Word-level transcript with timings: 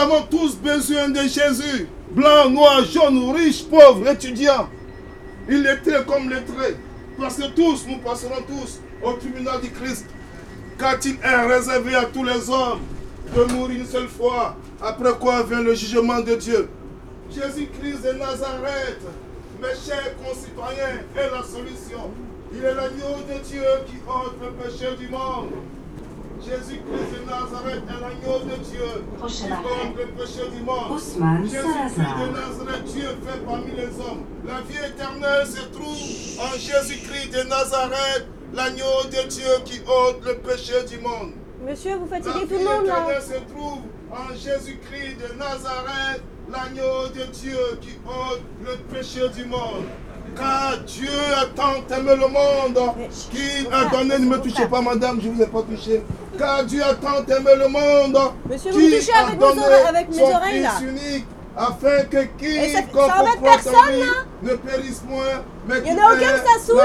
avons 0.00 0.22
tous 0.22 0.56
besoin 0.56 1.08
de 1.08 1.20
Jésus. 1.20 1.86
Blanc, 2.10 2.50
noir, 2.50 2.82
jaune, 2.84 3.32
riche, 3.34 3.64
pauvre, 3.64 4.08
étudiant. 4.08 4.68
Il 5.48 5.66
est 5.66 6.06
comme 6.06 6.28
les 6.30 6.42
traits. 6.42 6.76
Parce 7.18 7.36
que 7.36 7.48
tous, 7.48 7.86
nous 7.86 7.98
passerons 7.98 8.42
tous 8.48 8.80
au 9.02 9.12
tribunal 9.12 9.60
du 9.60 9.70
Christ. 9.70 10.06
Car 10.78 10.96
il 11.04 11.16
est 11.22 11.46
réservé 11.46 11.94
à 11.94 12.04
tous 12.06 12.24
les 12.24 12.48
hommes 12.48 12.80
de 13.34 13.44
mourir 13.52 13.80
une 13.80 13.86
seule 13.86 14.08
fois. 14.08 14.56
Après 14.82 15.12
quoi 15.20 15.42
vient 15.42 15.62
le 15.62 15.74
jugement 15.74 16.20
de 16.20 16.34
Dieu. 16.34 16.68
Jésus-Christ 17.30 18.02
de 18.02 18.12
Nazareth, 18.18 19.00
mes 19.60 19.68
chers 19.68 20.16
concitoyens, 20.24 21.02
est 21.14 21.30
la 21.30 21.42
solution. 21.42 22.10
Il 22.52 22.64
est 22.64 22.74
l'agneau 22.74 23.18
de 23.28 23.38
Dieu 23.46 23.62
qui 23.86 23.96
ôte 24.08 24.34
le 24.42 24.50
péché 24.52 24.96
du 24.98 25.08
monde. 25.08 25.50
Jésus-Christ 26.42 27.20
de 27.20 27.30
Nazareth 27.30 27.82
est 27.88 28.00
l'agneau 28.00 28.38
de 28.44 28.56
Dieu 28.64 29.04
qui 29.22 29.52
ôte 29.52 29.96
le 29.98 30.06
péché 30.16 30.48
du 30.56 30.62
monde. 30.62 30.98
Jésus-Christ 31.44 31.96
de 31.98 32.32
Nazareth, 32.32 32.84
Dieu 32.84 33.08
fait 33.26 33.38
parmi 33.46 33.70
les 33.72 34.00
hommes. 34.00 34.24
La 34.46 34.60
vie 34.62 34.78
éternelle 34.86 35.46
se 35.46 35.60
trouve 35.68 35.96
en 36.40 36.52
Jésus-Christ 36.58 37.30
de 37.32 37.42
Nazareth, 37.48 38.26
l'agneau 38.54 39.04
de 39.04 39.28
Dieu 39.28 39.50
qui 39.64 39.80
ôte 39.80 40.24
le 40.24 40.34
péché 40.38 40.74
du 40.88 40.98
monde. 41.00 41.32
Monsieur, 41.66 41.96
vous 41.96 42.08
La 42.10 42.20
fatiguez 42.22 42.46
vie 42.46 42.54
tout 42.54 42.58
le 42.58 42.64
monde 42.64 42.86
là. 42.86 42.94
éternelle 43.04 43.22
se 43.22 43.52
trouve 43.52 43.78
en 44.10 44.34
Jésus-Christ 44.34 45.16
de 45.20 45.38
Nazareth, 45.38 46.22
l'agneau 46.50 47.08
de 47.14 47.24
Dieu 47.32 47.58
qui 47.82 47.98
ôte 48.06 48.40
le 48.64 48.76
péché 48.94 49.28
du 49.36 49.44
monde. 49.44 49.84
Car 50.40 50.78
Dieu 50.86 51.08
a 51.36 51.44
tant 51.54 51.96
aimé 51.96 52.12
le 52.16 52.28
monde 52.28 52.94
qu'il 53.30 53.66
a 53.72 53.84
donné, 53.90 54.18
ne 54.18 54.26
me 54.26 54.38
touchez 54.38 54.66
pas 54.66 54.80
madame, 54.80 55.20
je 55.22 55.28
ne 55.28 55.34
vous 55.34 55.42
ai 55.42 55.46
pas 55.46 55.62
touché. 55.62 56.02
Car 56.38 56.64
Dieu 56.64 56.82
a 56.82 56.94
tant 56.94 57.22
aimé 57.26 57.50
le 57.58 57.68
monde 57.68 58.18
Monsieur, 58.48 58.72
vous 58.72 58.78
me 58.80 58.98
touchez 58.98 59.12
a 59.12 59.26
avec 59.26 59.38
vos 59.38 59.46
oreilles- 59.46 59.86
avec 59.88 60.08
mes 60.10 60.22
oreilles, 60.22 60.62
là. 60.62 60.70
Unique 60.82 61.26
afin 61.56 62.04
que 62.10 62.22
quiconque 62.38 63.10
embête 63.18 63.36
croit 63.36 63.50
en 63.52 64.46
ne 64.46 64.54
périsse 64.54 65.00
point, 65.00 65.42
mais 65.68 65.82
qu'il 65.82 65.92
ait 65.92 65.94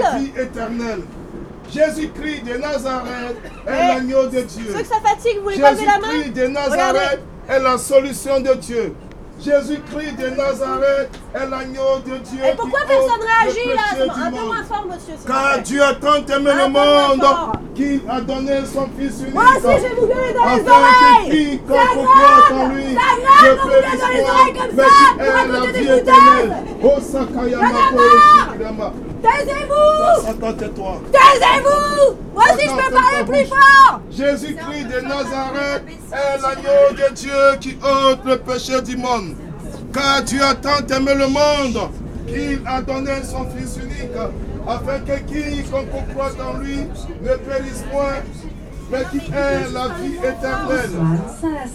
la 0.00 0.18
vie 0.18 0.32
éternelle. 0.40 1.02
Jésus-Christ 1.72 2.44
de 2.44 2.58
Nazareth 2.58 3.36
est 3.66 3.70
Eh, 3.70 3.94
l'agneau 3.94 4.26
de 4.26 4.40
Dieu. 4.42 4.74
Ceux 4.76 4.82
que 4.82 4.88
ça 4.88 5.00
fatigue, 5.02 5.38
vous 5.38 5.44
voulez 5.44 5.58
pas 5.58 5.72
lever 5.72 5.86
la 5.86 5.98
main? 5.98 6.08
Jésus-Christ 6.12 6.32
de 6.40 6.46
Nazareth 6.48 7.20
est 7.48 7.60
la 7.60 7.78
solution 7.78 8.40
de 8.40 8.54
Dieu. 8.54 8.94
Jésus-Christ 9.40 10.16
de 10.18 10.28
Nazareth 10.36 11.10
est 11.34 11.46
l'agneau 11.46 11.98
de 12.06 12.18
Dieu. 12.18 12.40
Et 12.44 12.54
pourquoi 12.56 12.80
personne 12.86 13.20
réagit 13.20 13.68
là 13.68 14.04
Un 14.26 14.30
peu 14.30 14.44
moins 14.44 14.64
fort, 14.64 14.86
monsieur. 14.86 15.14
Car. 15.26 15.60
Dieu 15.62 15.82
a 15.82 15.94
tant 15.94 16.24
aimé 16.34 16.50
le 16.56 16.68
monde 16.68 17.26
qu'il 17.74 18.00
a 18.08 18.20
donné 18.20 18.60
son 18.72 18.88
Fils 18.98 19.20
unique. 19.20 19.34
Moi 19.34 19.44
aussi, 19.56 19.62
je 19.62 19.82
vais 19.82 19.94
vous 20.00 20.06
gueuler 20.06 20.32
dans 20.34 20.44
les 20.44 20.60
afin 20.60 20.64
que 20.64 20.70
oreilles. 20.70 21.60
Ça 21.68 21.86
croit 21.86 22.56
en 22.56 22.68
lui 22.68 22.96
gueulez 23.42 23.56
périsse 23.56 24.00
dans 24.00 24.08
les 24.08 24.22
oreilles 24.22 24.54
comme 24.54 24.76
ça 24.76 24.84
pour 25.18 25.66
vie 25.66 25.72
des 25.72 25.88
foutaises. 25.88 26.12
Taisez-vous 29.22 30.52
tais-toi. 30.52 31.00
Taisez-vous 31.12 32.16
Moi 32.34 32.44
aussi, 32.54 32.66
je 32.66 32.74
peux 32.74 32.94
parler 32.94 33.24
plus 33.26 33.46
fort 33.46 34.00
Jésus-Christ 34.10 34.84
de 34.84 35.00
Nazareth 35.00 35.84
est 36.12 36.42
l'agneau 36.42 37.08
de 37.08 37.14
Dieu 37.14 37.58
qui 37.60 37.78
ôte 37.82 38.24
le 38.24 38.38
péché 38.38 38.80
du 38.82 38.96
monde. 38.96 39.34
Car 39.92 40.22
Dieu 40.22 40.42
a 40.42 40.54
tant 40.54 40.86
aimé 40.94 41.14
le 41.14 41.28
monde 41.28 41.90
qu'il 42.26 42.60
a 42.66 42.82
donné 42.82 43.22
son 43.22 43.46
Fils 43.50 43.76
unique 43.76 44.16
afin 44.66 45.00
que 45.00 45.18
quiconque 45.20 45.88
croit 46.12 46.32
en 46.44 46.58
lui 46.58 46.78
ne 47.22 47.34
périsse 47.36 47.84
point, 47.90 48.22
mais 48.92 49.04
qu'il 49.10 49.34
ait 49.34 49.70
la 49.72 49.88
vie 49.88 50.16
éternelle. 50.16 50.90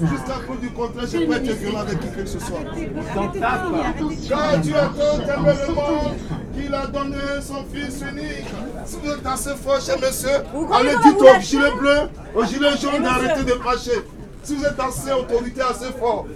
Jusqu'à 0.01 0.39
cause 0.47 0.59
du 0.61 0.69
contraire, 0.69 1.07
je 1.11 1.17
ne 1.17 1.25
peux 1.25 1.33
être 1.33 1.57
violent 1.57 1.79
avec 1.79 1.99
qui 1.99 2.09
que 2.09 2.25
ce 2.25 2.39
soit. 2.39 2.59
Car 4.29 4.59
Dieu 4.59 4.75
a 4.75 4.83
aimé 5.33 5.51
le 5.67 5.73
monde 5.73 6.13
qu'il 6.53 6.73
a 6.73 6.85
donné 6.87 7.17
son 7.41 7.65
Fils 7.73 8.01
unique. 8.01 8.45
Si 8.85 8.97
vous 9.03 9.11
êtes 9.11 9.25
assez 9.25 9.55
fort, 9.55 9.81
cher 9.81 9.97
monsieur, 9.99 10.43
allez 10.73 10.95
dites 11.03 11.21
au 11.21 11.39
gilet 11.41 11.71
bleu, 11.79 11.97
au 12.35 12.45
gilet 12.45 12.77
jaune 12.79 13.01
d'arrêter 13.01 13.43
de 13.43 13.53
cracher. 13.53 14.03
Si 14.43 14.55
vous 14.55 14.63
êtes 14.63 14.79
assez 14.79 15.11
autorité, 15.11 15.61
assez 15.61 15.91
fort, 15.99 16.27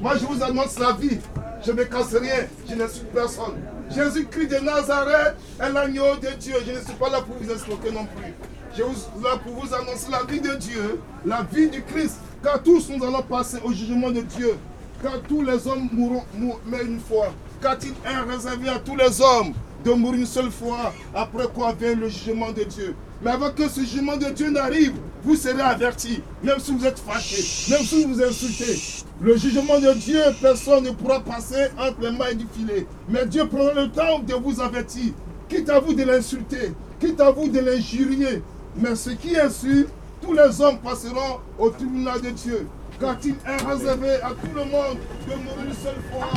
moi 0.00 0.14
je 0.20 0.26
vous 0.26 0.42
annonce 0.42 0.78
la 0.78 0.92
vie. 0.92 1.18
Je 1.64 1.70
ne 1.70 1.76
me 1.76 1.84
casse 1.84 2.14
rien, 2.14 2.44
je 2.68 2.74
ne 2.74 2.86
suis 2.88 3.06
personne. 3.14 3.54
Jésus-Christ 3.94 4.48
de 4.48 4.58
Nazareth 4.58 5.36
est 5.60 5.72
l'agneau 5.72 6.16
de 6.20 6.28
Dieu. 6.38 6.54
Je 6.66 6.72
ne 6.72 6.80
suis 6.80 6.94
pas 6.94 7.08
là 7.08 7.20
pour 7.22 7.36
vous 7.40 7.50
escroquer 7.50 7.90
non 7.90 8.04
plus. 8.04 8.34
Je 8.76 8.82
suis 8.82 9.22
là 9.22 9.36
pour 9.36 9.52
vous 9.52 9.72
annoncer 9.72 10.10
la 10.10 10.24
vie 10.24 10.40
de 10.40 10.52
Dieu, 10.56 11.00
la 11.24 11.42
vie 11.44 11.68
du 11.68 11.80
Christ. 11.82 12.16
Car 12.42 12.60
tous 12.60 12.90
nous 12.90 13.04
allons 13.04 13.22
passer 13.22 13.58
au 13.64 13.72
jugement 13.72 14.10
de 14.10 14.20
Dieu. 14.22 14.56
Car 15.00 15.20
tous 15.28 15.42
les 15.42 15.64
hommes 15.68 15.88
mourront, 15.92 16.24
mourront 16.36 16.58
mais 16.66 16.82
une 16.82 16.98
fois. 16.98 17.32
Car 17.62 17.76
il 17.82 17.90
est 17.90 18.32
réservé 18.32 18.68
à 18.68 18.80
tous 18.80 18.96
les 18.96 19.20
hommes 19.20 19.52
de 19.84 19.92
mourir 19.92 20.20
une 20.20 20.26
seule 20.26 20.50
fois, 20.50 20.92
après 21.14 21.46
quoi 21.54 21.72
vient 21.78 21.94
le 21.94 22.08
jugement 22.08 22.50
de 22.50 22.64
Dieu? 22.64 22.96
Mais 23.22 23.30
avant 23.30 23.50
que 23.52 23.68
ce 23.68 23.80
jugement 23.82 24.16
de 24.16 24.26
Dieu 24.30 24.50
n'arrive, 24.50 24.94
vous 25.22 25.36
serez 25.36 25.60
avertis, 25.60 26.20
même 26.42 26.58
si 26.58 26.74
vous 26.74 26.84
êtes 26.84 26.98
fâchés, 26.98 27.70
même 27.70 27.84
si 27.84 28.04
vous 28.04 28.20
insultez. 28.20 28.80
Le 29.20 29.36
jugement 29.36 29.78
de 29.78 29.92
Dieu, 29.92 30.20
personne 30.40 30.84
ne 30.84 30.90
pourra 30.90 31.20
passer 31.20 31.68
entre 31.78 32.00
les 32.00 32.10
mailles 32.10 32.36
du 32.36 32.46
filet. 32.52 32.86
Mais 33.08 33.24
Dieu 33.26 33.46
prend 33.46 33.72
le 33.72 33.88
temps 33.90 34.18
de 34.18 34.34
vous 34.34 34.60
avertir, 34.60 35.12
quitte 35.48 35.70
à 35.70 35.78
vous 35.78 35.94
de 35.94 36.02
l'insulter, 36.02 36.72
quitte 36.98 37.20
à 37.20 37.30
vous 37.30 37.48
de 37.48 37.60
l'injurier. 37.60 38.42
Mais 38.76 38.94
ce 38.96 39.10
qui 39.10 39.34
est 39.34 39.50
sûr, 39.50 39.86
tous 40.20 40.32
les 40.32 40.60
hommes 40.60 40.78
passeront 40.78 41.40
au 41.58 41.70
tribunal 41.70 42.20
de 42.20 42.30
Dieu. 42.30 42.66
Car 43.00 43.16
il 43.24 43.34
est 43.46 43.66
réservé 43.66 44.14
à 44.22 44.30
tout 44.30 44.54
le 44.54 44.64
monde 44.64 44.98
de 45.26 45.34
mourir 45.34 45.66
une 45.66 45.74
seule 45.74 46.00
fois. 46.10 46.28